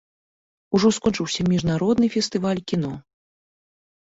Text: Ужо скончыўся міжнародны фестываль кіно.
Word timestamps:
Ужо 0.77 0.89
скончыўся 0.97 1.41
міжнародны 1.51 2.09
фестываль 2.15 2.63
кіно. 2.73 2.91